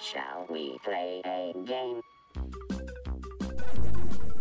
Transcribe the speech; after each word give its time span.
Shall 0.00 0.46
we 0.50 0.78
play 0.84 1.22
a 1.24 1.52
game? 1.64 2.02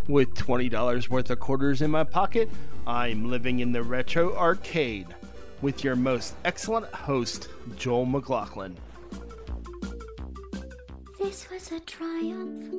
With 0.07 0.34
$20 0.36 1.09
worth 1.09 1.29
of 1.29 1.39
quarters 1.39 1.81
in 1.81 1.89
my 1.91 2.04
pocket, 2.04 2.50
I'm 2.86 3.29
living 3.29 3.60
in 3.60 3.71
the 3.71 3.81
retro 3.81 4.36
arcade 4.36 5.07
with 5.62 5.83
your 5.83 5.96
most 5.96 6.36
excellent 6.44 6.94
host, 6.94 7.48
Joel 7.77 8.05
McLaughlin. 8.05 8.77
This 11.20 11.49
was 11.49 11.72
a 11.72 11.80
triumph. 11.80 12.73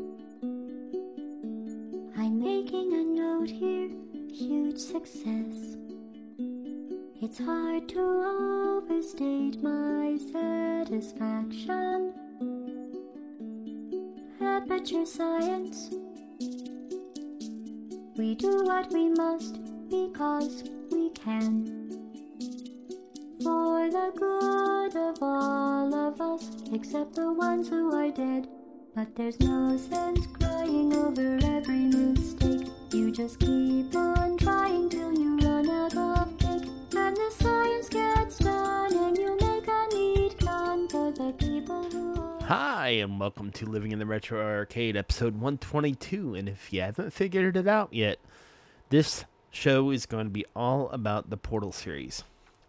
I'm 2.16 2.38
making 2.38 2.92
a 2.92 3.02
note 3.02 3.50
here, 3.50 3.90
huge 4.30 4.78
success. 4.78 5.76
It's 7.20 7.38
hard 7.38 7.88
to 7.88 8.82
overstate 8.88 9.62
my 9.62 10.18
satisfaction. 10.30 12.12
Aperture 14.86 15.04
science. 15.04 15.90
We 18.16 18.36
do 18.36 18.62
what 18.62 18.92
we 18.92 19.08
must 19.08 19.58
because 19.88 20.62
we 20.92 21.10
can. 21.10 21.66
For 23.42 23.90
the 23.90 24.12
good 24.14 24.96
of 24.96 25.16
all 25.20 25.92
of 25.92 26.20
us, 26.20 26.52
except 26.72 27.16
the 27.16 27.32
ones 27.32 27.68
who 27.68 27.92
are 27.96 28.12
dead. 28.12 28.46
But 28.94 29.16
there's 29.16 29.40
no 29.40 29.76
sense 29.76 30.24
crying 30.38 30.94
over 30.94 31.36
every 31.42 31.86
mistake. 31.86 32.68
You 32.92 33.10
just 33.10 33.40
keep 33.40 33.92
on 33.96 34.38
trying 34.38 34.88
till 34.88 35.05
Hi, 42.86 42.92
and 42.92 43.18
welcome 43.18 43.50
to 43.50 43.66
Living 43.66 43.90
in 43.90 43.98
the 43.98 44.06
Retro 44.06 44.40
Arcade, 44.40 44.96
episode 44.96 45.34
122. 45.34 46.36
And 46.36 46.48
if 46.48 46.72
you 46.72 46.82
haven't 46.82 47.12
figured 47.12 47.56
it 47.56 47.66
out 47.66 47.92
yet, 47.92 48.20
this 48.90 49.24
show 49.50 49.90
is 49.90 50.06
going 50.06 50.26
to 50.26 50.30
be 50.30 50.46
all 50.54 50.88
about 50.90 51.28
the 51.28 51.36
Portal 51.36 51.72
series. 51.72 52.22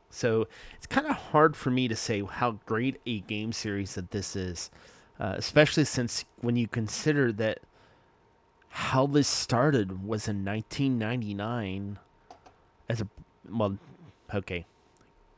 So 0.09 0.47
it's 0.75 0.87
kind 0.87 1.05
of 1.05 1.15
hard 1.15 1.55
for 1.55 1.69
me 1.69 1.87
to 1.87 1.95
say 1.95 2.23
how 2.23 2.53
great 2.65 2.99
a 3.05 3.19
game 3.19 3.53
series 3.53 3.93
that 3.93 4.09
this 4.09 4.35
is, 4.35 4.71
uh, 5.19 5.35
especially 5.37 5.85
since 5.85 6.25
when 6.41 6.55
you 6.55 6.67
consider 6.67 7.31
that 7.33 7.59
how 8.69 9.05
this 9.05 9.27
started 9.27 10.03
was 10.03 10.27
in 10.27 10.43
1999 10.43 11.99
as 12.89 13.01
a 13.01 13.07
well 13.47 13.77
okay 14.33 14.65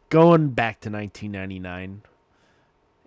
going 0.09 0.51
back 0.51 0.79
to 0.79 0.89
1999 0.89 2.01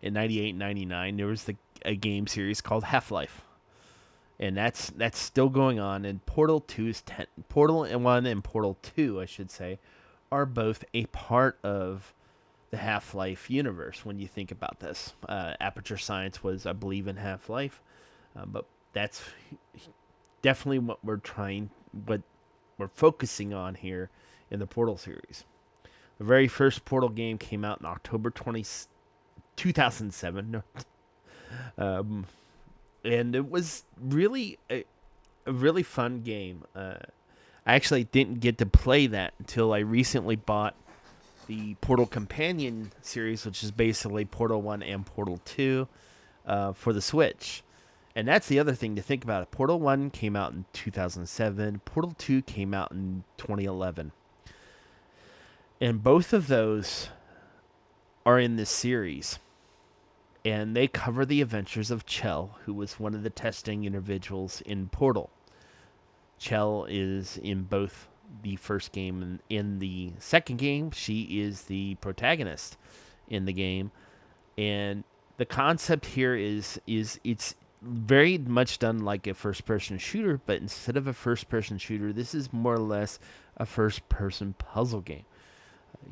in 0.03 0.13
98 0.15 0.55
99 0.55 1.17
there 1.17 1.27
was 1.27 1.45
the 1.45 1.57
a 1.85 1.95
game 1.97 2.27
series 2.27 2.61
called 2.61 2.85
half-life. 2.85 3.43
And 4.39 4.57
that's 4.57 4.91
that's 4.91 5.19
still 5.19 5.49
going 5.49 5.79
on 5.79 6.05
and 6.05 6.25
portal 6.27 6.61
2 6.61 6.89
is 6.89 7.03
ten, 7.03 7.27
portal 7.49 7.87
1 7.87 8.27
and 8.27 8.43
portal 8.43 8.77
2 8.83 9.21
i 9.21 9.25
should 9.25 9.51
say 9.51 9.79
are 10.31 10.47
both 10.47 10.85
a 10.95 11.07
part 11.07 11.59
of 11.63 12.13
the 12.71 12.79
half-life 12.79 13.51
universe 13.51 14.05
when 14.05 14.19
you 14.19 14.27
think 14.27 14.51
about 14.51 14.81
this. 14.81 15.13
Uh, 15.29 15.53
aperture 15.61 15.99
science 15.99 16.43
was 16.43 16.67
i 16.67 16.73
believe 16.73 17.07
in 17.07 17.17
half-life 17.17 17.81
uh, 18.37 18.47
but 18.47 18.67
that's 18.93 19.23
definitely 20.41 20.79
what 20.79 21.05
we're 21.05 21.17
trying 21.19 21.71
what 22.07 22.23
we're 22.79 22.89
focusing 22.89 23.53
on 23.53 23.77
here 23.77 24.11
in 24.51 24.59
the 24.59 24.67
portal 24.67 24.97
series. 24.97 25.45
The 26.19 26.25
very 26.25 26.49
first 26.49 26.85
portal 26.85 27.11
game 27.11 27.39
came 27.39 27.65
out 27.65 27.81
in 27.81 27.87
october 27.87 28.31
20 28.31 28.65
2007 29.57 30.63
um, 31.79 32.27
and 33.05 33.35
it 33.35 33.51
was 33.51 33.85
really 34.01 34.59
a, 34.71 34.85
a 35.47 35.53
really 35.53 35.83
fun 35.83 36.21
game. 36.21 36.65
Uh, 36.75 36.95
i 37.65 37.75
actually 37.75 38.05
didn't 38.05 38.41
get 38.41 38.59
to 38.59 38.67
play 38.67 39.07
that 39.07 39.35
until 39.39 39.73
i 39.73 39.79
recently 39.79 40.37
bought 40.37 40.75
the 41.47 41.75
portal 41.81 42.07
companion 42.07 42.91
series 43.03 43.45
which 43.45 43.63
is 43.63 43.71
basically 43.71 44.25
portal 44.25 44.63
1 44.63 44.83
and 44.83 45.07
portal 45.07 45.41
2 45.45 45.87
uh, 46.47 46.73
for 46.73 46.93
the 46.93 47.03
switch. 47.03 47.63
And 48.15 48.29
that's 48.29 48.47
the 48.49 48.59
other 48.59 48.75
thing 48.75 48.97
to 48.97 49.03
think 49.03 49.25
about. 49.25 49.51
Portal 49.51 49.81
1 49.81 50.11
came 50.11 50.37
out 50.37 50.53
in 50.53 50.67
2007, 50.73 51.81
Portal 51.85 52.15
2 52.19 52.43
came 52.43 52.75
out 52.75 52.93
in 52.93 53.25
2011. 53.39 54.13
And 55.81 56.03
both 56.03 56.33
of 56.33 56.47
those 56.47 57.09
are 58.25 58.39
in 58.39 58.57
this 58.57 58.71
series. 58.71 59.39
And 60.45 60.77
they 60.77 60.89
cover 60.89 61.25
the 61.25 61.41
adventures 61.41 61.91
of 61.91 62.05
Chell, 62.05 62.59
who 62.65 62.75
was 62.75 62.99
one 62.99 63.15
of 63.15 63.23
the 63.23 63.31
testing 63.31 63.85
individuals 63.85 64.61
in 64.63 64.89
Portal. 64.89 65.31
Chell 66.39 66.87
is 66.89 67.39
in 67.39 67.63
both 67.63 68.09
the 68.43 68.57
first 68.57 68.93
game 68.93 69.23
and 69.23 69.39
in 69.49 69.79
the 69.79 70.13
second 70.19 70.57
game. 70.57 70.91
She 70.91 71.41
is 71.41 71.63
the 71.63 71.95
protagonist 71.97 72.77
in 73.29 73.45
the 73.45 73.53
game. 73.53 73.93
And 74.59 75.05
the 75.37 75.47
concept 75.47 76.07
here 76.07 76.35
is 76.35 76.81
is 76.87 77.21
it's 77.25 77.55
very 77.81 78.39
much 78.39 78.79
done 78.79 79.01
like 79.01 79.27
a 79.27 79.35
first 79.35 79.65
person 79.65 79.99
shooter, 79.99 80.41
but 80.47 80.61
instead 80.61 80.97
of 80.97 81.07
a 81.07 81.13
first 81.13 81.49
person 81.49 81.79
shooter, 81.79 82.13
this 82.13 82.35
is 82.35 82.53
more 82.53 82.75
or 82.75 82.79
less 82.79 83.19
a 83.57 83.67
first 83.67 84.09
person 84.09 84.55
puzzle 84.55 85.01
game. 85.01 85.25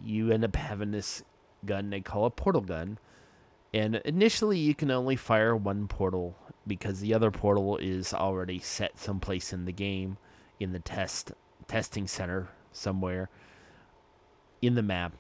You 0.04 0.32
end 0.32 0.44
up 0.44 0.56
having 0.56 0.91
this 0.91 1.22
gun 1.65 1.91
they 1.91 2.00
call 2.00 2.25
a 2.25 2.31
portal 2.31 2.62
gun, 2.62 2.98
and 3.72 3.97
initially 4.04 4.59
you 4.59 4.75
can 4.75 4.91
only 4.91 5.16
fire 5.16 5.56
one 5.56 5.88
portal 5.88 6.37
because 6.66 7.00
the 7.00 7.15
other 7.15 7.31
portal 7.31 7.76
is 7.78 8.12
already 8.12 8.59
set 8.59 8.98
someplace 8.98 9.53
in 9.53 9.65
the 9.65 9.72
game 9.72 10.16
in 10.59 10.72
the 10.72 10.78
test 10.78 11.32
testing 11.66 12.06
center 12.06 12.48
somewhere 12.72 13.28
in 14.60 14.75
the 14.75 14.82
map. 14.82 15.12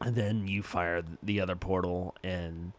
And 0.00 0.14
then 0.14 0.46
you 0.46 0.62
fire 0.62 1.02
the 1.22 1.40
other 1.40 1.56
portal 1.56 2.14
and 2.22 2.72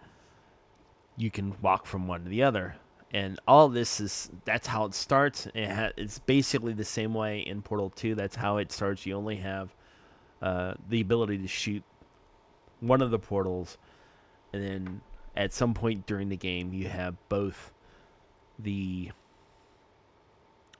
you 1.17 1.29
can 1.29 1.55
walk 1.61 1.85
from 1.85 2.07
one 2.07 2.23
to 2.23 2.29
the 2.29 2.43
other. 2.43 2.75
And 3.11 3.39
all 3.47 3.69
this 3.69 3.99
is 3.99 4.29
that's 4.45 4.67
how 4.67 4.85
it 4.85 4.93
starts. 4.93 5.47
It 5.53 5.69
ha- 5.69 5.91
it's 5.97 6.19
basically 6.19 6.73
the 6.73 6.85
same 6.85 7.13
way 7.13 7.39
in 7.39 7.61
portal 7.61 7.89
2 7.89 8.15
that's 8.15 8.35
how 8.35 8.57
it 8.57 8.71
starts. 8.71 9.05
You 9.05 9.15
only 9.15 9.37
have 9.37 9.75
uh, 10.41 10.75
the 10.87 11.01
ability 11.01 11.39
to 11.39 11.47
shoot 11.47 11.83
one 12.79 13.01
of 13.01 13.11
the 13.11 13.19
portals 13.19 13.77
and 14.53 14.63
then 14.63 15.01
at 15.35 15.53
some 15.53 15.73
point 15.73 16.05
during 16.05 16.29
the 16.29 16.37
game 16.37 16.73
you 16.73 16.87
have 16.87 17.15
both 17.29 17.71
the 18.57 19.11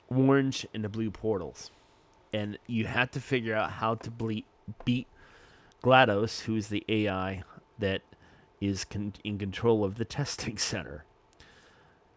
orange 0.10 0.66
and 0.74 0.84
the 0.84 0.90
blue 0.90 1.12
portals 1.12 1.72
and 2.34 2.58
you 2.68 2.86
have 2.86 3.12
to 3.12 3.20
figure 3.20 3.56
out 3.56 3.72
how 3.72 3.96
to 3.96 4.10
ble- 4.10 4.42
beat 4.86 5.08
GLaDOS 5.84 6.42
who 6.42 6.56
is 6.56 6.68
the 6.68 6.84
ai 6.88 7.44
that 7.80 8.02
is 8.62 8.86
con- 8.86 9.14
in 9.24 9.38
control 9.38 9.84
of 9.84 9.96
the 9.96 10.06
testing 10.20 10.58
center. 10.58 11.06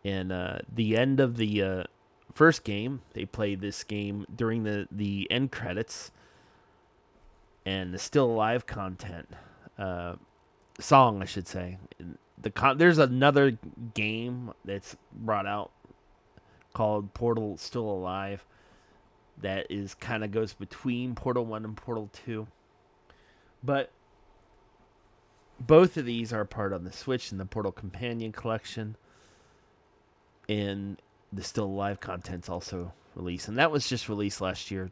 And 0.05 0.33
uh, 0.33 0.59
the 0.73 0.97
end 0.97 1.21
of 1.21 1.37
the 1.37 1.63
uh, 1.63 1.85
first 2.35 2.65
game, 2.65 3.03
they 3.15 3.25
played 3.25 3.61
this 3.61 3.85
game 3.85 4.27
during 4.35 4.65
the, 4.65 4.89
the 4.91 5.29
end 5.31 5.53
credits 5.53 6.11
and 7.65 7.95
the 7.95 7.99
still 7.99 8.25
alive 8.25 8.67
content 8.67 9.29
uh, 9.79 10.15
song, 10.79 11.23
I 11.23 11.25
should 11.25 11.49
say. 11.49 11.79
The 12.41 12.51
con- 12.51 12.79
there's 12.79 12.99
another 12.99 13.59
game 13.95 14.53
that's 14.65 14.97
brought 15.13 15.47
out 15.47 15.71
called 16.75 17.13
Portal 17.15 17.57
Still 17.57 17.89
Alive 17.89 18.45
that 19.41 19.67
is 19.71 19.95
kind 19.95 20.25
of 20.25 20.31
goes 20.31 20.55
between 20.55 21.15
Portal 21.15 21.45
1 21.45 21.65
and 21.65 21.77
Portal 21.77 22.11
2. 22.25 22.47
But 23.63 23.91
both 25.61 25.97
of 25.97 26.05
these 26.05 26.33
are 26.33 26.45
part 26.45 26.73
on 26.73 26.85
the 26.85 26.93
Switch 26.93 27.31
and 27.31 27.41
the 27.41 27.47
Portal 27.47 27.73
Companion 27.73 28.33
collection. 28.33 28.97
And 30.49 31.01
the 31.33 31.43
Still 31.43 31.65
Alive 31.65 32.01
content's 32.01 32.49
also 32.49 32.93
released. 33.15 33.49
And 33.49 33.59
that 33.59 33.71
was 33.71 33.89
just 33.89 34.09
released 34.09 34.41
last 34.41 34.71
year, 34.71 34.91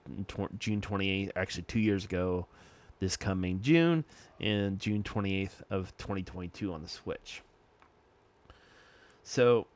June 0.59 0.81
28th, 0.81 1.31
actually 1.37 1.65
two 1.65 1.81
years 1.81 2.05
ago, 2.05 2.47
this 3.01 3.17
coming 3.17 3.61
June, 3.61 4.05
and 4.41 4.79
June 4.79 5.03
28th 5.03 5.63
of 5.71 5.97
2022 5.97 6.73
on 6.73 6.83
the 6.83 6.89
Switch. 6.89 7.43
So, 9.23 9.67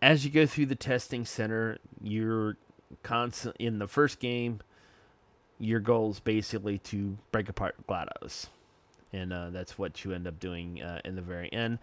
as 0.00 0.24
you 0.24 0.30
go 0.30 0.46
through 0.46 0.66
the 0.66 0.74
testing 0.74 1.24
center, 1.24 1.78
you're 2.02 2.56
constant 3.02 3.56
in 3.58 3.78
the 3.78 3.88
first 3.88 4.20
game. 4.20 4.60
Your 5.58 5.80
goal 5.80 6.10
is 6.10 6.20
basically 6.20 6.78
to 6.78 7.18
break 7.32 7.48
apart 7.48 7.74
GLaDOS 7.88 8.48
and 9.12 9.32
uh, 9.32 9.50
that's 9.50 9.78
what 9.78 10.04
you 10.04 10.12
end 10.12 10.26
up 10.26 10.38
doing 10.38 10.82
uh, 10.82 11.00
in 11.04 11.16
the 11.16 11.22
very 11.22 11.52
end. 11.52 11.78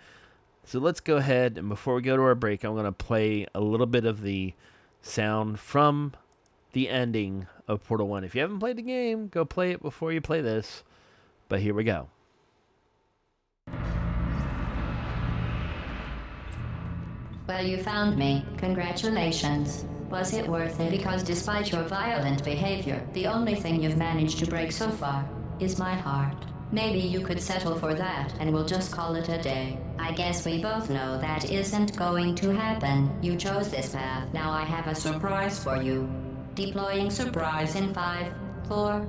So 0.64 0.80
let's 0.80 1.00
go 1.00 1.18
ahead 1.18 1.58
and 1.58 1.70
before 1.70 1.96
we 1.96 2.02
go 2.02 2.16
to 2.16 2.24
our 2.24 2.36
break, 2.36 2.64
I'm 2.64 2.74
going 2.74 2.86
to 2.86 2.92
play 2.92 3.48
a 3.54 3.62
little 3.62 3.86
bit 3.86 4.06
of 4.06 4.22
the 4.22 4.54
sound 5.02 5.60
from 5.60 6.14
the 6.76 6.90
ending 6.90 7.48
of 7.70 7.82
Portal 7.86 8.10
1. 8.10 8.26
If 8.26 8.36
you 8.36 8.42
haven't 8.42 8.60
played 8.60 8.76
the 8.76 8.82
game, 8.82 9.30
go 9.30 9.46
play 9.46 9.72
it 9.72 9.82
before 9.82 10.12
you 10.12 10.20
play 10.20 10.42
this. 10.42 10.84
But 11.48 11.62
here 11.62 11.74
we 11.74 11.86
go. 11.86 12.10
Well, 17.48 17.66
you 17.66 17.78
found 17.78 18.18
me. 18.18 18.44
Congratulations. 18.58 19.86
Was 20.10 20.34
it 20.34 20.46
worth 20.46 20.82
it? 20.82 20.92
Because 20.92 21.24
despite 21.24 21.72
your 21.72 21.84
violent 21.84 22.44
behavior, 22.44 23.08
the 23.14 23.28
only 23.28 23.56
thing 23.56 23.82
you've 23.82 23.98
managed 23.98 24.40
to 24.40 24.46
break 24.46 24.74
so 24.74 24.90
far 24.90 25.26
is 25.62 25.80
my 25.80 25.94
heart. 25.94 26.36
Maybe 26.74 27.00
you 27.00 27.22
could 27.22 27.42
settle 27.42 27.80
for 27.80 27.94
that 27.94 28.34
and 28.42 28.52
we'll 28.52 28.66
just 28.66 28.92
call 28.92 29.16
it 29.16 29.30
a 29.30 29.42
day. 29.42 29.80
I 29.98 30.12
guess 30.12 30.46
we 30.46 30.62
both 30.62 30.90
know 30.90 31.18
that 31.22 31.50
isn't 31.50 31.96
going 31.96 32.36
to 32.36 32.50
happen. 32.50 33.18
You 33.22 33.38
chose 33.38 33.70
this 33.70 33.94
path. 33.94 34.34
Now 34.34 34.52
I 34.52 34.66
have 34.66 34.88
a 34.88 34.96
surprise 34.96 35.64
for 35.64 35.82
you. 35.82 36.25
Deploying 36.56 37.12
surprise 37.12 37.76
in 37.76 37.94
five, 37.94 38.34
four. 38.70 39.06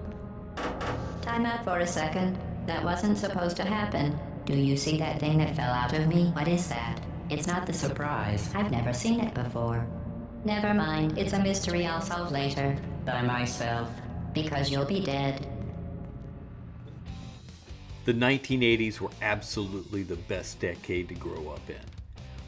Time 1.22 1.46
out 1.46 1.62
for 1.62 1.78
a 1.78 1.87
second. 1.87 2.37
That 2.66 2.82
wasn't 2.82 3.19
supposed 3.19 3.56
to 3.58 3.64
happen. 3.64 4.19
Do 4.46 4.56
you 4.56 4.76
see 4.76 4.98
that 4.98 5.20
thing 5.20 5.38
that 5.38 5.54
fell 5.54 5.72
out 5.72 5.93
of 5.93 6.08
me? 6.08 6.31
What 6.31 6.48
is 6.48 6.69
that? 6.69 7.00
It's 7.31 7.46
not 7.46 7.64
the 7.64 7.72
surprise. 7.72 8.50
I've 8.52 8.72
never 8.72 8.93
seen 8.93 9.20
it 9.20 9.32
before. 9.32 9.87
Never 10.44 10.75
mind. 10.75 11.19
It's 11.19 11.34
a 11.34 11.38
mystery 11.38 11.87
I'll 11.87 12.00
solve 12.00 12.32
later. 12.32 12.76
By 13.04 13.22
myself. 13.22 13.90
Because 14.34 14.69
you'll 14.69 14.84
be 14.84 15.04
dead. 15.04 15.46
The 18.06 18.14
1980s 18.14 19.00
were 19.00 19.10
absolutely 19.22 20.02
the 20.02 20.16
best 20.16 20.58
decade 20.58 21.08
to 21.10 21.14
grow 21.14 21.48
up 21.50 21.70
in. 21.70 21.95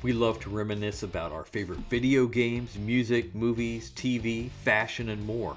We 0.00 0.12
love 0.12 0.39
to 0.41 0.50
reminisce 0.50 1.03
about 1.03 1.33
our 1.33 1.43
favorite 1.43 1.81
video 1.91 2.27
games, 2.27 2.79
music, 2.79 3.35
movies, 3.35 3.91
TV, 3.97 4.49
fashion, 4.62 5.09
and 5.09 5.27
more. 5.27 5.56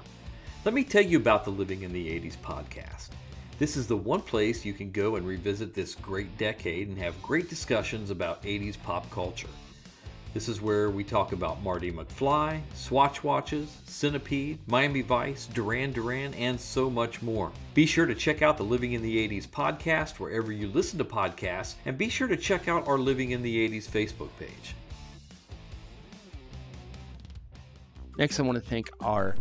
Let 0.64 0.74
me 0.74 0.82
tell 0.82 1.02
you 1.02 1.18
about 1.18 1.44
the 1.44 1.50
Living 1.50 1.82
in 1.82 1.92
the 1.92 2.08
80s 2.08 2.36
podcast. 2.38 3.10
This 3.60 3.76
is 3.76 3.86
the 3.86 3.96
one 3.96 4.20
place 4.20 4.64
you 4.64 4.72
can 4.72 4.90
go 4.90 5.14
and 5.14 5.24
revisit 5.24 5.74
this 5.74 5.94
great 5.94 6.36
decade 6.38 6.88
and 6.88 6.98
have 6.98 7.22
great 7.22 7.48
discussions 7.48 8.10
about 8.10 8.42
80s 8.42 8.82
pop 8.82 9.08
culture. 9.12 9.46
This 10.34 10.48
is 10.48 10.62
where 10.62 10.88
we 10.88 11.04
talk 11.04 11.32
about 11.32 11.62
Marty 11.62 11.92
McFly, 11.92 12.62
Swatch 12.72 13.22
Watches, 13.22 13.76
Centipede, 13.84 14.58
Miami 14.66 15.02
Vice, 15.02 15.44
Duran 15.46 15.92
Duran, 15.92 16.32
and 16.34 16.58
so 16.58 16.88
much 16.88 17.20
more. 17.20 17.52
Be 17.74 17.84
sure 17.84 18.06
to 18.06 18.14
check 18.14 18.40
out 18.40 18.56
the 18.56 18.64
Living 18.64 18.94
in 18.94 19.02
the 19.02 19.28
80s 19.28 19.46
podcast 19.46 20.18
wherever 20.18 20.50
you 20.50 20.68
listen 20.68 20.96
to 20.98 21.04
podcasts, 21.04 21.74
and 21.84 21.98
be 21.98 22.08
sure 22.08 22.28
to 22.28 22.36
check 22.38 22.66
out 22.66 22.88
our 22.88 22.96
Living 22.96 23.32
in 23.32 23.42
the 23.42 23.68
80s 23.68 23.86
Facebook 23.86 24.30
page. 24.38 24.74
Next, 28.16 28.40
I 28.40 28.42
want 28.42 28.56
to 28.56 28.66
thank 28.66 28.90
our 29.00 29.36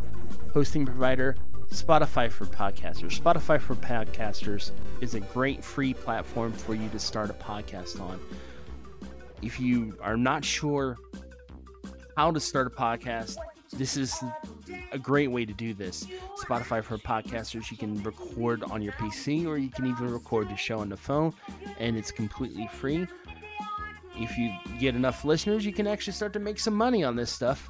hosting 0.53 0.85
provider, 0.85 1.37
Spotify 1.69 2.29
for 2.29 2.45
Podcasters. 2.45 3.17
Spotify 3.17 3.61
for 3.61 3.75
Podcasters 3.75 4.71
is 4.99 5.13
a 5.13 5.21
great 5.21 5.63
free 5.63 5.93
platform 5.93 6.51
for 6.51 6.75
you 6.75 6.89
to 6.89 6.99
start 6.99 7.29
a 7.29 7.33
podcast 7.33 8.01
on 8.01 8.19
if 9.41 9.59
you 9.59 9.97
are 10.01 10.17
not 10.17 10.45
sure 10.45 10.97
how 12.15 12.31
to 12.31 12.39
start 12.39 12.67
a 12.67 12.69
podcast, 12.69 13.37
this 13.73 13.95
is 13.95 14.15
a 14.91 14.99
great 14.99 15.29
way 15.29 15.45
to 15.45 15.53
do 15.53 15.73
this. 15.73 16.05
Spotify 16.37 16.83
for 16.83 16.97
podcasters, 16.97 17.71
you 17.71 17.77
can 17.77 18.01
record 18.03 18.63
on 18.63 18.81
your 18.81 18.93
PC 18.93 19.45
or 19.45 19.57
you 19.57 19.69
can 19.69 19.85
even 19.85 20.11
record 20.11 20.49
the 20.49 20.55
show 20.55 20.79
on 20.79 20.89
the 20.89 20.97
phone, 20.97 21.33
and 21.79 21.97
it's 21.97 22.11
completely 22.11 22.67
free. 22.67 23.07
If 24.15 24.37
you 24.37 24.51
get 24.79 24.95
enough 24.95 25.23
listeners, 25.23 25.65
you 25.65 25.73
can 25.73 25.87
actually 25.87 26.13
start 26.13 26.33
to 26.33 26.39
make 26.39 26.59
some 26.59 26.75
money 26.75 27.03
on 27.03 27.15
this 27.15 27.31
stuff. 27.31 27.69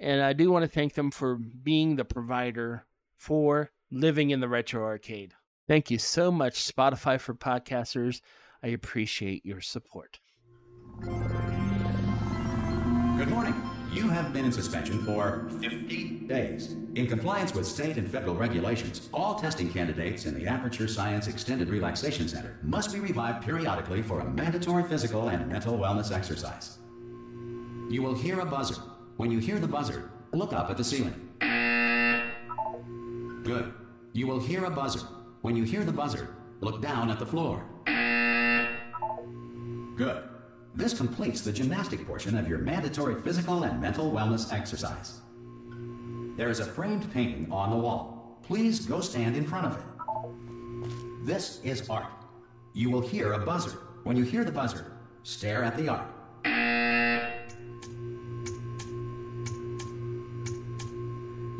And 0.00 0.20
I 0.20 0.32
do 0.32 0.50
want 0.50 0.64
to 0.64 0.68
thank 0.68 0.94
them 0.94 1.12
for 1.12 1.36
being 1.36 1.94
the 1.94 2.04
provider 2.04 2.84
for 3.16 3.70
living 3.92 4.30
in 4.30 4.40
the 4.40 4.48
retro 4.48 4.82
arcade. 4.82 5.34
Thank 5.68 5.90
you 5.90 5.98
so 5.98 6.32
much, 6.32 6.54
Spotify 6.54 7.20
for 7.20 7.34
podcasters. 7.34 8.20
I 8.64 8.68
appreciate 8.68 9.46
your 9.46 9.60
support. 9.60 10.18
Good 11.00 11.10
morning. 13.28 13.54
You 13.92 14.08
have 14.08 14.32
been 14.32 14.44
in 14.44 14.52
suspension 14.52 15.02
for 15.04 15.48
50 15.60 16.20
days. 16.26 16.72
In 16.94 17.06
compliance 17.06 17.54
with 17.54 17.66
state 17.66 17.96
and 17.96 18.10
federal 18.10 18.34
regulations, 18.34 19.08
all 19.12 19.34
testing 19.34 19.72
candidates 19.72 20.26
in 20.26 20.34
the 20.34 20.46
Aperture 20.46 20.88
Science 20.88 21.28
Extended 21.28 21.68
Relaxation 21.68 22.28
Center 22.28 22.58
must 22.62 22.92
be 22.92 23.00
revived 23.00 23.44
periodically 23.44 24.02
for 24.02 24.20
a 24.20 24.24
mandatory 24.24 24.84
physical 24.84 25.28
and 25.28 25.48
mental 25.48 25.78
wellness 25.78 26.14
exercise. 26.14 26.78
You 27.90 28.02
will 28.02 28.14
hear 28.14 28.40
a 28.40 28.46
buzzer. 28.46 28.80
When 29.16 29.30
you 29.30 29.38
hear 29.38 29.58
the 29.58 29.68
buzzer, 29.68 30.10
look 30.32 30.52
up 30.52 30.70
at 30.70 30.76
the 30.76 30.84
ceiling. 30.84 31.28
Good. 33.44 33.72
You 34.12 34.26
will 34.26 34.40
hear 34.40 34.64
a 34.64 34.70
buzzer. 34.70 35.06
When 35.42 35.56
you 35.56 35.64
hear 35.64 35.84
the 35.84 35.92
buzzer, 35.92 36.36
look 36.60 36.80
down 36.80 37.10
at 37.10 37.18
the 37.18 37.26
floor. 37.26 37.64
Good. 39.96 40.31
This 40.74 40.94
completes 40.94 41.42
the 41.42 41.52
gymnastic 41.52 42.06
portion 42.06 42.36
of 42.38 42.48
your 42.48 42.58
mandatory 42.58 43.20
physical 43.20 43.64
and 43.64 43.80
mental 43.80 44.10
wellness 44.10 44.52
exercise. 44.52 45.20
There 46.36 46.48
is 46.48 46.60
a 46.60 46.64
framed 46.64 47.12
painting 47.12 47.52
on 47.52 47.70
the 47.70 47.76
wall. 47.76 48.38
Please 48.42 48.86
go 48.86 49.00
stand 49.00 49.36
in 49.36 49.46
front 49.46 49.66
of 49.66 49.76
it. 49.76 51.26
This 51.26 51.60
is 51.62 51.88
art. 51.90 52.06
You 52.72 52.90
will 52.90 53.02
hear 53.02 53.34
a 53.34 53.38
buzzer. 53.38 53.78
When 54.04 54.16
you 54.16 54.24
hear 54.24 54.44
the 54.44 54.52
buzzer, 54.52 54.92
stare 55.24 55.62
at 55.62 55.76
the 55.76 55.88
art. 55.88 56.06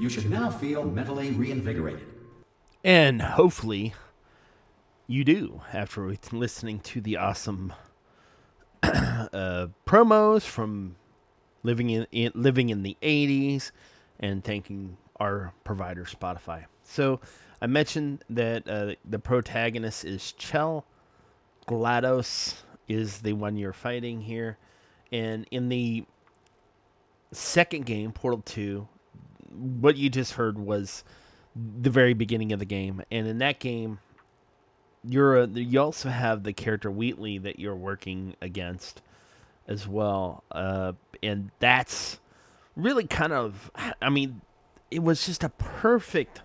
You 0.01 0.09
should 0.09 0.31
now 0.31 0.51
feel 0.51 0.85
mentally 0.85 1.31
reinvigorated. 1.33 2.09
And 2.83 3.23
hopefully, 3.23 3.95
you 5.07 5.23
do 5.23 5.61
after 5.73 6.13
listening 6.33 6.81
to 6.81 7.01
the 7.01 7.19
awesome 7.19 7.73
uh, 9.33 9.69
promos 9.87 10.43
from 10.43 10.97
living 11.63 11.91
in, 11.91 12.07
in, 12.13 12.33
living 12.35 12.69
in 12.69 12.83
the 12.83 12.97
80s 13.03 13.71
and 14.21 14.45
thanking 14.45 14.97
our 15.17 15.53
provider 15.65 16.05
Spotify. 16.05 16.65
So 16.85 17.21
I 17.61 17.67
mentioned 17.67 18.25
that 18.31 18.69
uh, 18.69 18.95
the 19.09 19.19
protagonist 19.19 20.05
is 20.05 20.33
Chell. 20.33 20.85
GLaDOS 21.69 22.55
is 22.89 23.21
the 23.21 23.33
one 23.33 23.57
you're 23.57 23.73
fighting 23.73 24.21
here. 24.23 24.59
And 25.13 25.47
in 25.51 25.69
the 25.69 26.05
second 27.31 27.87
game, 27.87 28.13
Portal 28.13 28.43
2, 28.45 28.89
what 29.51 29.97
you 29.97 30.11
just 30.11 30.35
heard 30.35 30.59
was 30.59 31.05
the 31.55 31.91
very 31.91 32.15
beginning 32.15 32.53
of 32.53 32.59
the 32.59 32.65
game. 32.65 33.03
And 33.11 33.27
in 33.27 33.39
that 33.39 33.61
game, 33.61 34.01
you're 35.05 35.37
a, 35.39 35.47
you 35.47 35.81
also 35.81 36.09
have 36.09 36.43
the 36.43 36.53
character 36.53 36.91
Wheatley 36.91 37.39
that 37.39 37.59
you're 37.59 37.77
working 37.77 38.35
against 38.41 39.03
as 39.67 39.87
well, 39.87 40.45
uh, 40.53 40.93
and 41.23 41.51
that's 41.59 42.19
really 42.77 43.07
kind 43.07 43.33
of 43.33 43.71
I 44.01 44.09
mean, 44.09 44.41
it 44.91 45.03
was 45.03 45.27
just 45.27 45.45
a 45.45 45.49
perfect 45.49 46.43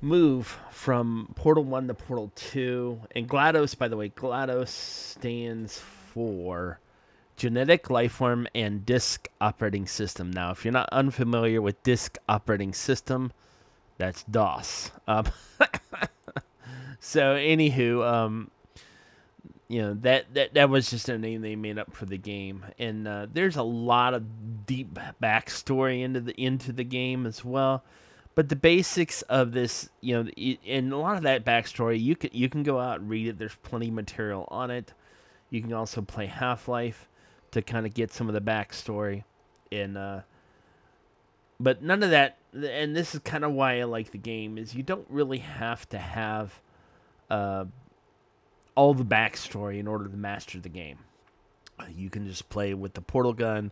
move 0.00 0.58
from 0.70 1.32
Portal 1.34 1.64
One 1.64 1.88
to 1.88 1.94
Portal 1.94 2.32
Two, 2.34 3.00
and 3.14 3.28
GLaDOS. 3.28 3.78
By 3.78 3.88
the 3.88 3.96
way, 3.96 4.10
GLaDOS 4.10 4.68
stands 4.68 5.78
for 5.78 6.80
Genetic 7.36 7.84
Lifeform 7.84 8.46
and 8.54 8.86
Disk 8.86 9.28
Operating 9.40 9.86
System. 9.86 10.30
Now, 10.30 10.50
if 10.50 10.64
you're 10.64 10.72
not 10.72 10.88
unfamiliar 10.90 11.60
with 11.60 11.82
Disk 11.82 12.16
Operating 12.28 12.72
System, 12.72 13.32
that's 13.98 14.22
DOS. 14.24 14.90
Um, 15.06 15.26
so 17.00 17.34
anywho, 17.34 18.06
um, 18.06 18.50
you 19.68 19.82
know 19.82 19.94
that, 20.02 20.32
that 20.34 20.54
that 20.54 20.70
was 20.70 20.90
just 20.90 21.08
a 21.08 21.18
name 21.18 21.42
they 21.42 21.56
made 21.56 21.78
up 21.78 21.94
for 21.94 22.06
the 22.06 22.18
game, 22.18 22.64
and 22.78 23.06
uh, 23.06 23.26
there's 23.32 23.56
a 23.56 23.62
lot 23.62 24.14
of 24.14 24.66
deep 24.66 24.98
backstory 25.22 26.02
into 26.02 26.20
the 26.20 26.32
into 26.40 26.72
the 26.72 26.84
game 26.84 27.26
as 27.26 27.44
well. 27.44 27.82
But 28.36 28.50
the 28.50 28.56
basics 28.56 29.22
of 29.22 29.52
this, 29.52 29.88
you 30.02 30.22
know, 30.22 30.30
and 30.66 30.92
a 30.92 30.96
lot 30.98 31.16
of 31.16 31.22
that 31.22 31.44
backstory, 31.44 32.00
you 32.00 32.14
can 32.14 32.30
you 32.32 32.48
can 32.48 32.62
go 32.62 32.78
out 32.78 33.00
and 33.00 33.08
read 33.08 33.28
it. 33.28 33.38
There's 33.38 33.56
plenty 33.56 33.88
of 33.88 33.94
material 33.94 34.46
on 34.50 34.70
it. 34.70 34.92
You 35.50 35.62
can 35.62 35.72
also 35.72 36.02
play 36.02 36.26
Half 36.26 36.68
Life 36.68 37.08
to 37.52 37.62
kind 37.62 37.86
of 37.86 37.94
get 37.94 38.12
some 38.12 38.28
of 38.28 38.34
the 38.34 38.40
backstory, 38.40 39.24
and 39.72 39.96
uh, 39.96 40.20
but 41.58 41.82
none 41.82 42.02
of 42.02 42.10
that. 42.10 42.36
And 42.52 42.94
this 42.94 43.14
is 43.14 43.20
kind 43.20 43.44
of 43.44 43.52
why 43.52 43.80
I 43.80 43.84
like 43.84 44.12
the 44.12 44.18
game 44.18 44.58
is 44.58 44.74
you 44.74 44.82
don't 44.82 45.06
really 45.10 45.38
have 45.38 45.88
to 45.90 45.98
have 45.98 46.60
uh, 47.30 47.64
all 48.74 48.94
the 48.94 49.04
backstory 49.04 49.78
in 49.78 49.86
order 49.86 50.08
to 50.08 50.16
master 50.16 50.58
the 50.58 50.68
game. 50.68 50.98
You 51.94 52.08
can 52.10 52.26
just 52.26 52.48
play 52.48 52.74
with 52.74 52.94
the 52.94 53.00
portal 53.00 53.32
gun, 53.32 53.70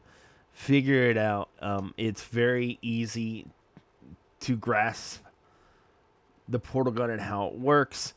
figure 0.53 1.09
it 1.11 1.17
out. 1.17 1.49
Um, 1.61 1.95
it's 1.97 2.23
very 2.23 2.79
easy 2.83 3.47
to 4.41 4.57
grasp 4.57 5.23
the 6.49 6.59
portal 6.59 6.93
gun 6.93 7.11
and 7.11 7.21
how 7.21 7.47
it 7.47 7.55
works. 7.55 8.15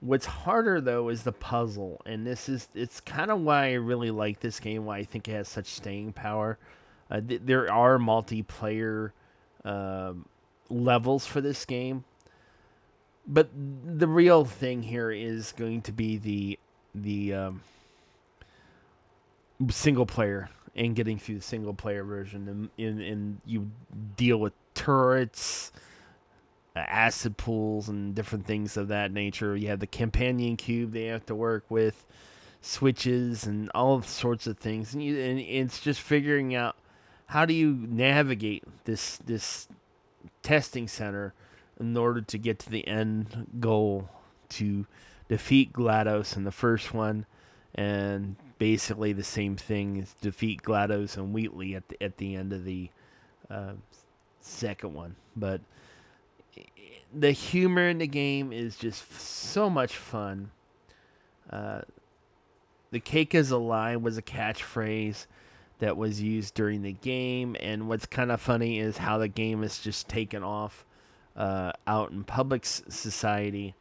What's 0.00 0.26
harder 0.26 0.80
though 0.80 1.08
is 1.08 1.22
the 1.22 1.32
puzzle, 1.32 2.02
and 2.04 2.26
this 2.26 2.48
is 2.48 2.68
it's 2.74 3.00
kind 3.00 3.30
of 3.30 3.40
why 3.40 3.70
I 3.70 3.72
really 3.74 4.10
like 4.10 4.40
this 4.40 4.60
game. 4.60 4.84
Why 4.84 4.98
I 4.98 5.04
think 5.04 5.26
it 5.28 5.32
has 5.32 5.48
such 5.48 5.66
staying 5.66 6.12
power. 6.12 6.58
Uh, 7.10 7.20
th- 7.20 7.40
there 7.44 7.72
are 7.72 7.98
multiplayer 7.98 9.12
uh, 9.64 10.12
levels 10.68 11.24
for 11.24 11.40
this 11.40 11.64
game, 11.64 12.04
but 13.26 13.48
the 13.54 14.06
real 14.06 14.44
thing 14.44 14.82
here 14.82 15.10
is 15.10 15.52
going 15.52 15.82
to 15.82 15.92
be 15.92 16.16
the 16.16 16.58
the 16.94 17.34
um, 17.34 17.62
single 19.70 20.06
player 20.06 20.48
and 20.74 20.94
getting 20.94 21.18
through 21.18 21.36
the 21.36 21.42
single 21.42 21.74
player 21.74 22.04
version, 22.04 22.48
and 22.48 22.86
and, 22.86 23.00
and 23.00 23.40
you 23.44 23.70
deal 24.16 24.38
with 24.38 24.52
turrets, 24.74 25.72
uh, 26.76 26.80
acid 26.80 27.36
pools, 27.36 27.88
and 27.88 28.14
different 28.14 28.46
things 28.46 28.76
of 28.76 28.88
that 28.88 29.10
nature. 29.10 29.56
You 29.56 29.68
have 29.68 29.80
the 29.80 29.86
companion 29.86 30.56
cube 30.56 30.92
they 30.92 31.06
have 31.06 31.26
to 31.26 31.34
work 31.34 31.64
with, 31.68 32.04
switches, 32.60 33.44
and 33.44 33.70
all 33.74 34.02
sorts 34.02 34.46
of 34.46 34.58
things, 34.58 34.94
and 34.94 35.02
you 35.02 35.18
and 35.18 35.40
it's 35.40 35.80
just 35.80 36.00
figuring 36.00 36.54
out 36.54 36.76
how 37.26 37.44
do 37.44 37.54
you 37.54 37.86
navigate 37.88 38.62
this 38.84 39.16
this 39.16 39.66
testing 40.42 40.86
center 40.86 41.34
in 41.78 41.96
order 41.96 42.20
to 42.20 42.38
get 42.38 42.58
to 42.60 42.70
the 42.70 42.86
end 42.86 43.46
goal 43.60 44.08
to 44.48 44.86
defeat 45.28 45.72
GLaDOS 45.72 46.36
in 46.36 46.44
the 46.44 46.52
first 46.52 46.94
one 46.94 47.26
and 47.74 48.36
basically 48.58 49.12
the 49.12 49.22
same 49.22 49.56
thing 49.56 50.00
as 50.00 50.14
defeat 50.14 50.62
GLaDOS 50.62 51.16
and 51.16 51.32
Wheatley 51.32 51.74
at 51.74 51.88
the 51.88 52.02
at 52.02 52.16
the 52.16 52.34
end 52.34 52.52
of 52.52 52.64
the 52.64 52.90
uh, 53.50 53.74
second 54.40 54.94
one. 54.94 55.16
But 55.36 55.60
the 57.14 57.32
humor 57.32 57.88
in 57.88 57.98
the 57.98 58.06
game 58.06 58.52
is 58.52 58.76
just 58.76 59.12
so 59.20 59.68
much 59.68 59.96
fun. 59.96 60.50
Uh, 61.50 61.82
the 62.90 63.00
cake 63.00 63.34
is 63.34 63.50
a 63.50 63.58
lie 63.58 63.96
was 63.96 64.16
a 64.16 64.22
catchphrase 64.22 65.26
that 65.78 65.98
was 65.98 66.22
used 66.22 66.54
during 66.54 66.80
the 66.80 66.92
game, 66.92 67.54
and 67.60 67.88
what's 67.88 68.06
kind 68.06 68.32
of 68.32 68.40
funny 68.40 68.78
is 68.78 68.96
how 68.96 69.18
the 69.18 69.28
game 69.28 69.62
is 69.62 69.78
just 69.78 70.08
taken 70.08 70.42
off 70.42 70.85
uh, 71.36 71.72
out 71.86 72.10
in 72.10 72.24
public 72.24 72.64
society 72.64 73.74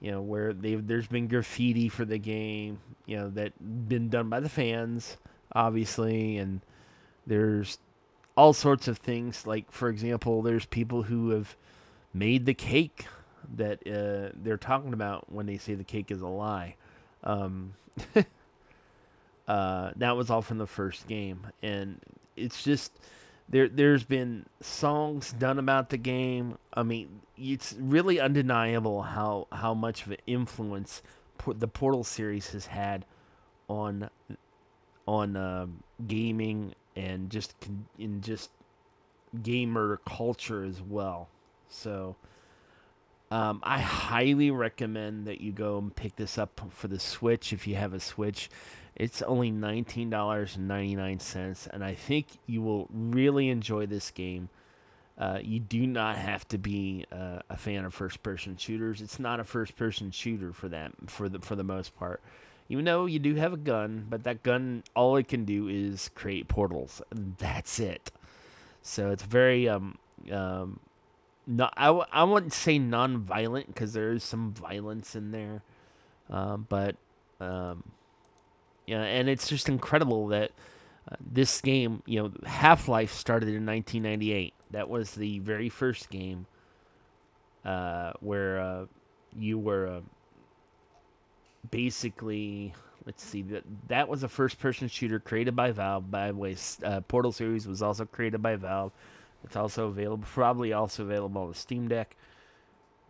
you 0.00 0.10
know 0.10 0.22
where 0.22 0.52
they've 0.52 0.86
there's 0.86 1.08
been 1.08 1.26
graffiti 1.26 1.88
for 1.88 2.04
the 2.04 2.18
game 2.18 2.78
you 3.06 3.16
know 3.16 3.28
that 3.28 3.52
been 3.88 4.08
done 4.08 4.28
by 4.28 4.40
the 4.40 4.48
fans 4.48 5.16
obviously 5.52 6.38
and 6.38 6.60
there's 7.26 7.78
all 8.36 8.52
sorts 8.52 8.86
of 8.86 8.98
things. 8.98 9.46
Like 9.46 9.70
for 9.70 9.88
example 9.88 10.42
there's 10.42 10.64
people 10.64 11.02
who 11.02 11.30
have 11.30 11.56
made 12.14 12.46
the 12.46 12.54
cake 12.54 13.06
that 13.56 13.80
uh, 13.86 14.32
they're 14.34 14.56
talking 14.56 14.92
about 14.92 15.30
when 15.32 15.46
they 15.46 15.58
say 15.58 15.74
the 15.74 15.84
cake 15.84 16.10
is 16.10 16.22
a 16.22 16.26
lie. 16.28 16.76
Um, 17.24 17.74
uh, 19.48 19.90
that 19.96 20.16
was 20.16 20.30
all 20.30 20.42
from 20.42 20.58
the 20.58 20.66
first 20.66 21.08
game. 21.08 21.48
And 21.62 22.00
it's 22.36 22.62
just 22.62 22.92
there 23.48 23.68
there's 23.68 24.04
been 24.04 24.46
songs 24.60 25.32
done 25.32 25.58
about 25.58 25.90
the 25.90 25.96
game. 25.96 26.58
I 26.74 26.82
mean, 26.82 27.20
it's 27.36 27.74
really 27.78 28.20
undeniable 28.20 29.02
how 29.02 29.46
how 29.50 29.74
much 29.74 30.04
of 30.06 30.12
an 30.12 30.18
influence 30.26 31.02
the 31.46 31.68
Portal 31.68 32.04
series 32.04 32.50
has 32.50 32.66
had 32.66 33.04
on 33.68 34.10
on 35.06 35.36
uh, 35.36 35.66
gaming 36.06 36.74
and 36.94 37.30
just 37.30 37.54
in 37.98 38.20
just 38.20 38.50
gamer 39.42 40.00
culture 40.06 40.64
as 40.64 40.82
well. 40.82 41.28
So 41.68 42.16
um, 43.30 43.60
I 43.62 43.80
highly 43.80 44.50
recommend 44.50 45.26
that 45.26 45.40
you 45.40 45.52
go 45.52 45.78
and 45.78 45.94
pick 45.94 46.16
this 46.16 46.38
up 46.38 46.60
for 46.70 46.88
the 46.88 46.98
Switch 46.98 47.52
if 47.52 47.66
you 47.66 47.74
have 47.76 47.92
a 47.92 48.00
Switch. 48.00 48.48
It's 48.96 49.20
only 49.22 49.52
$19.99, 49.52 51.68
and 51.68 51.84
I 51.84 51.94
think 51.94 52.26
you 52.46 52.62
will 52.62 52.88
really 52.90 53.50
enjoy 53.50 53.86
this 53.86 54.10
game. 54.10 54.48
Uh, 55.18 55.40
you 55.42 55.60
do 55.60 55.86
not 55.86 56.16
have 56.16 56.48
to 56.48 56.58
be 56.58 57.04
uh, 57.12 57.40
a 57.50 57.56
fan 57.56 57.84
of 57.84 57.92
first-person 57.92 58.56
shooters. 58.56 59.02
It's 59.02 59.18
not 59.18 59.40
a 59.40 59.44
first-person 59.44 60.12
shooter 60.12 60.52
for 60.52 60.68
that 60.68 60.92
for 61.06 61.28
the 61.28 61.40
for 61.40 61.56
the 61.56 61.64
most 61.64 61.96
part. 61.96 62.22
Even 62.68 62.84
though 62.84 63.06
you 63.06 63.18
do 63.18 63.34
have 63.34 63.52
a 63.52 63.56
gun, 63.56 64.06
but 64.08 64.24
that 64.24 64.42
gun 64.42 64.84
all 64.94 65.16
it 65.16 65.28
can 65.28 65.44
do 65.44 65.68
is 65.68 66.10
create 66.14 66.48
portals, 66.48 67.02
that's 67.10 67.80
it. 67.80 68.10
So 68.82 69.10
it's 69.10 69.24
very 69.24 69.68
um 69.68 69.98
um 70.30 70.78
not 71.48 71.74
I 71.76 71.86
w- 71.86 72.06
I 72.12 72.24
wouldn't 72.24 72.54
say 72.54 72.78
non-violent 72.78 73.68
because 73.68 73.94
there 73.94 74.12
is 74.12 74.24
some 74.24 74.52
violence 74.54 75.16
in 75.16 75.32
there, 75.32 75.62
um, 76.30 76.66
but 76.68 76.96
um 77.40 77.84
yeah, 78.86 79.02
and 79.02 79.28
it's 79.28 79.48
just 79.48 79.68
incredible 79.68 80.28
that 80.28 80.52
uh, 81.10 81.16
this 81.20 81.60
game, 81.60 82.02
you 82.06 82.22
know, 82.22 82.32
Half 82.46 82.88
Life 82.88 83.12
started 83.12 83.50
in 83.50 83.66
1998. 83.66 84.54
That 84.70 84.88
was 84.88 85.12
the 85.12 85.40
very 85.40 85.68
first 85.68 86.10
game 86.10 86.46
uh, 87.64 88.12
where 88.20 88.58
uh, 88.60 88.86
you 89.38 89.58
were 89.58 89.86
uh, 89.88 90.00
basically. 91.70 92.74
Let's 93.06 93.24
see 93.24 93.40
that 93.42 93.64
that 93.88 94.06
was 94.08 94.22
a 94.22 94.28
first-person 94.28 94.88
shooter 94.88 95.18
created 95.18 95.56
by 95.56 95.70
Valve. 95.72 96.10
By 96.10 96.28
the 96.28 96.34
way, 96.34 96.56
uh, 96.84 97.00
Portal 97.02 97.32
series 97.32 97.66
was 97.66 97.80
also 97.80 98.04
created 98.04 98.42
by 98.42 98.56
Valve. 98.56 98.92
It's 99.48 99.56
also 99.56 99.86
available, 99.86 100.26
probably 100.30 100.74
also 100.74 101.04
available 101.04 101.40
on 101.40 101.48
the 101.48 101.54
Steam 101.54 101.88
Deck. 101.88 102.16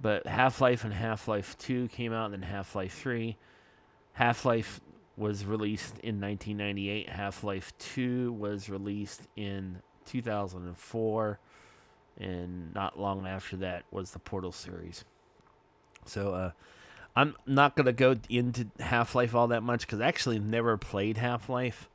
But 0.01 0.25
Half 0.25 0.61
Life 0.61 0.85
and 0.85 0.95
Half 0.95 1.27
Life 1.27 1.59
2 1.59 1.89
came 1.89 2.13
out, 2.13 2.27
and 2.27 2.35
then 2.35 2.49
Half 2.49 2.77
Life 2.77 2.95
3. 2.95 3.37
Half 4.13 4.45
Life 4.45 4.81
was 5.17 5.45
released 5.45 5.99
in 5.99 6.21
1998. 6.21 7.09
Half 7.09 7.43
Life 7.43 7.73
2 7.79 8.33
was 8.35 8.71
released 8.71 9.27
in 9.35 9.81
2004. 10.07 11.41
And 12.19 12.73
not 12.73 13.01
long 13.01 13.27
after 13.27 13.57
that 13.57 13.83
was 13.91 14.13
the 14.13 14.21
Portal 14.21 14.53
series. 14.53 15.05
So, 16.05 16.35
uh, 16.35 16.51
I'm 17.17 17.35
not 17.47 17.75
going 17.75 17.87
to 17.87 17.93
go 17.93 18.15
into 18.29 18.69
Half 18.79 19.17
Life 19.17 19.35
all 19.35 19.49
that 19.49 19.65
much 19.65 19.81
because 19.81 20.01
I 20.01 20.07
actually 20.07 20.39
never 20.39 20.77
played 20.77 21.17
Half 21.17 21.49
Life. 21.49 21.89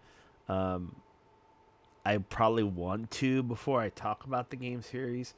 Um, 0.49 0.97
I 2.05 2.17
probably 2.17 2.63
want 2.63 3.11
to 3.11 3.43
before 3.43 3.81
I 3.81 3.89
talk 3.89 4.25
about 4.25 4.49
the 4.49 4.55
game 4.55 4.81
series. 4.81 5.33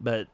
But 0.00 0.28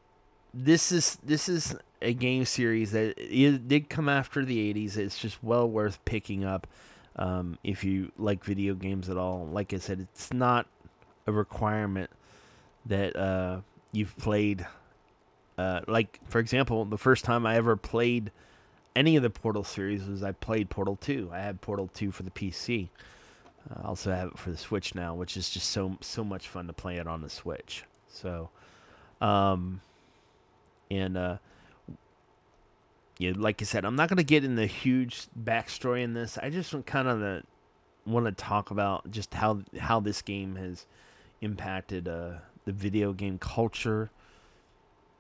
this 0.55 0.93
is 0.93 1.19
this 1.23 1.49
is 1.49 1.75
a 2.01 2.13
game 2.13 2.45
series 2.45 2.93
that 2.93 3.15
it 3.17 3.69
did 3.69 3.89
come 3.89 4.09
after 4.09 4.45
the 4.45 4.73
80s. 4.73 4.97
It's 4.97 5.19
just 5.19 5.43
well 5.43 5.69
worth 5.69 6.05
picking 6.05 6.45
up 6.45 6.67
um, 7.17 7.59
if 7.65 7.85
you 7.85 8.13
like 8.19 8.45
video 8.45 8.75
games 8.75 9.09
at 9.09 9.17
all. 9.17 9.47
Like 9.47 9.73
I 9.73 9.79
said, 9.79 10.01
it's 10.01 10.33
not 10.33 10.67
a 11.27 11.33
requirement 11.33 12.11
that 12.87 13.17
uh, 13.17 13.61
you've 13.93 14.17
played. 14.17 14.67
Uh, 15.59 15.81
like 15.87 16.19
for 16.29 16.39
example, 16.39 16.85
the 16.85 16.99
first 16.99 17.25
time 17.25 17.47
I 17.47 17.57
ever 17.57 17.77
played 17.77 18.31
any 18.95 19.17
of 19.17 19.23
the 19.23 19.31
Portal 19.31 19.65
series 19.65 20.07
was 20.07 20.23
I 20.23 20.33
played 20.33 20.71
Portal 20.71 20.97
2. 20.97 21.31
I 21.33 21.41
had 21.41 21.61
Portal 21.61 21.89
2 21.95 22.11
for 22.11 22.23
the 22.23 22.31
PC. 22.31 22.89
I 23.71 23.87
also 23.87 24.13
have 24.13 24.29
it 24.29 24.39
for 24.39 24.51
the 24.51 24.57
Switch 24.57 24.95
now, 24.95 25.15
which 25.15 25.37
is 25.37 25.51
just 25.51 25.71
so 25.71 25.97
so 26.01 26.25
much 26.25 26.49
fun 26.49 26.67
to 26.67 26.73
play 26.73 26.97
it 26.97 27.07
on 27.07 27.23
the 27.23 27.31
Switch. 27.31 27.85
So, 28.09 28.51
um, 29.21 29.81
and 30.91 31.17
uh, 31.17 31.37
yeah, 33.19 33.33
like 33.37 33.63
I 33.63 33.65
said, 33.65 33.85
I'm 33.85 33.97
not 33.97 34.09
gonna 34.09 34.23
get 34.23 34.45
in 34.45 34.57
the 34.57 34.67
huge 34.67 35.27
backstory 35.41 36.03
in 36.03 36.15
this. 36.15 36.39
I 36.39 36.51
just 36.51 36.75
kind 36.87 37.09
of 37.09 37.43
want 38.07 38.27
to 38.27 38.33
talk 38.33 38.71
about 38.71 39.11
just 39.11 39.35
how 39.35 39.61
how 39.79 40.01
this 40.01 40.23
game 40.23 40.57
has 40.57 40.87
impacted 41.41 42.09
uh, 42.09 42.33
the 42.65 42.73
video 42.73 43.13
game 43.13 43.39
culture, 43.39 44.11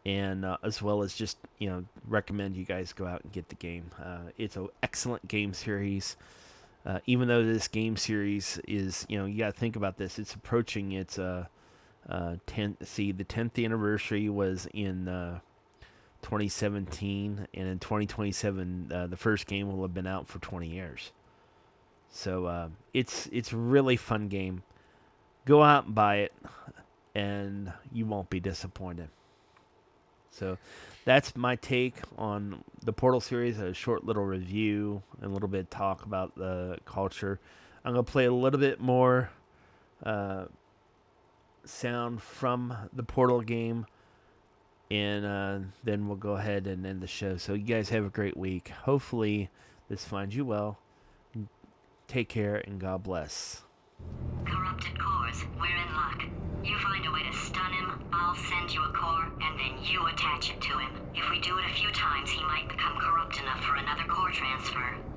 and 0.04 0.44
uh, 0.44 0.56
as 0.62 0.82
well 0.82 1.02
as 1.02 1.14
just 1.14 1.38
you 1.58 1.68
know 1.68 1.84
recommend 2.06 2.56
you 2.56 2.64
guys 2.64 2.92
go 2.92 3.06
out 3.06 3.22
and 3.22 3.32
get 3.32 3.48
the 3.48 3.54
game. 3.54 3.90
Uh, 4.02 4.30
it's 4.36 4.56
an 4.56 4.68
excellent 4.82 5.26
game 5.28 5.54
series. 5.54 6.16
Uh, 6.84 6.98
even 7.06 7.28
though 7.28 7.44
this 7.44 7.68
game 7.68 7.96
series 7.96 8.58
is, 8.66 9.06
you 9.08 9.18
know, 9.18 9.24
you 9.24 9.38
got 9.38 9.54
to 9.54 9.60
think 9.60 9.76
about 9.76 9.96
this. 9.98 10.18
It's 10.18 10.34
approaching 10.34 10.92
its 10.92 11.18
uh, 11.18 11.46
uh, 12.08 12.36
10. 12.46 12.78
See, 12.82 13.12
the 13.12 13.24
10th 13.24 13.64
anniversary 13.64 14.28
was 14.28 14.66
in 14.74 15.06
uh, 15.06 15.38
2017, 16.22 17.46
and 17.54 17.68
in 17.68 17.78
2027, 17.78 18.90
uh, 18.92 19.06
the 19.06 19.16
first 19.16 19.46
game 19.46 19.70
will 19.70 19.82
have 19.82 19.94
been 19.94 20.06
out 20.06 20.26
for 20.26 20.40
20 20.40 20.68
years. 20.68 21.12
So 22.10 22.46
uh, 22.46 22.68
it's 22.92 23.26
it's 23.32 23.52
a 23.52 23.56
really 23.56 23.96
fun 23.96 24.28
game. 24.28 24.62
Go 25.46 25.62
out 25.62 25.86
and 25.86 25.94
buy 25.94 26.16
it, 26.16 26.32
and 27.14 27.72
you 27.90 28.06
won't 28.06 28.28
be 28.28 28.38
disappointed. 28.38 29.08
So 30.30 30.58
that's 31.04 31.36
my 31.36 31.56
take 31.56 31.96
on 32.16 32.62
the 32.84 32.92
Portal 32.92 33.20
series. 33.20 33.58
A 33.58 33.74
short 33.74 34.04
little 34.04 34.24
review 34.24 35.02
and 35.20 35.30
a 35.30 35.34
little 35.34 35.48
bit 35.48 35.70
talk 35.70 36.04
about 36.04 36.34
the 36.36 36.78
culture. 36.84 37.40
I'm 37.84 37.92
gonna 37.92 38.02
play 38.04 38.26
a 38.26 38.32
little 38.32 38.60
bit 38.60 38.80
more 38.80 39.30
uh, 40.04 40.44
sound 41.64 42.22
from 42.22 42.76
the 42.92 43.02
Portal 43.02 43.40
game 43.40 43.86
and 44.90 45.24
uh, 45.24 45.58
then 45.82 46.06
we'll 46.06 46.18
go 46.18 46.32
ahead 46.32 46.66
and 46.66 46.84
end 46.84 47.00
the 47.00 47.06
show. 47.06 47.38
So 47.38 47.54
you 47.54 47.64
guys 47.64 47.88
have 47.88 48.04
a 48.04 48.10
great 48.10 48.36
week. 48.36 48.68
Hopefully 48.68 49.48
this 49.88 50.04
finds 50.04 50.36
you 50.36 50.44
well. 50.44 50.78
Take 52.08 52.28
care 52.28 52.56
and 52.56 52.78
God 52.78 53.02
bless. 53.02 53.62
Corrupted 54.44 54.98
cores, 55.00 55.44
we're 55.58 55.66
in 55.66 55.94
luck. 55.94 56.22
You 56.64 56.78
find 56.78 57.04
a 57.04 57.10
way 57.10 57.22
to 57.26 57.34
stun 57.34 57.72
him, 57.72 57.90
I'll 58.12 58.38
send 58.38 58.70
you 58.72 58.80
a 58.86 58.92
core, 58.94 59.26
and 59.42 59.58
then 59.58 59.74
you 59.90 59.98
attach 60.06 60.50
it 60.50 60.60
to 60.62 60.78
him. 60.78 60.92
If 61.14 61.26
we 61.28 61.40
do 61.40 61.58
it 61.58 61.66
a 61.66 61.74
few 61.74 61.90
times, 61.90 62.30
he 62.30 62.42
might 62.46 62.68
become 62.70 62.94
corrupt 63.02 63.40
enough 63.42 63.58
for 63.66 63.74
another 63.82 64.06
core 64.06 64.30
transfer. 64.30 65.11